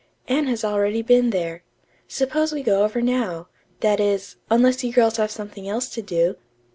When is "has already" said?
0.47-1.03